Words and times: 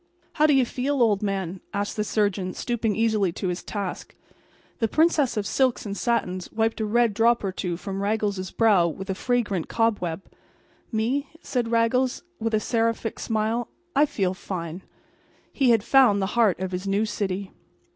"How 0.33 0.47
do 0.47 0.55
you 0.55 0.65
feel, 0.65 0.99
old 0.99 1.21
man?" 1.21 1.61
asked 1.75 1.95
the 1.95 2.03
surgeon, 2.03 2.55
stooping 2.55 2.95
easily 2.95 3.31
to 3.33 3.49
his 3.49 3.61
task. 3.61 4.15
The 4.79 4.87
princess 4.87 5.37
of 5.37 5.45
silks 5.45 5.85
and 5.85 5.95
satins 5.95 6.51
wiped 6.51 6.81
a 6.81 6.85
red 6.87 7.13
drop 7.13 7.43
or 7.43 7.51
two 7.51 7.77
from 7.77 8.01
Raggles's 8.01 8.49
brow 8.49 8.87
with 8.87 9.11
a 9.11 9.13
fragrant 9.13 9.67
cobweb. 9.67 10.23
"Me?" 10.91 11.29
said 11.43 11.69
Raggles, 11.69 12.23
with 12.39 12.55
a 12.55 12.59
seraphic 12.59 13.19
smile, 13.19 13.67
"I 13.95 14.07
feel 14.07 14.33
fine." 14.33 14.81
He 15.53 15.69
had 15.69 15.83
found 15.83 16.19
the 16.19 16.33
heart 16.33 16.59
of 16.59 16.71
his 16.71 16.87
new 16.87 17.05
city. 17.05 17.51